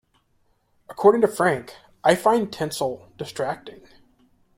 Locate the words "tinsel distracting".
2.51-3.81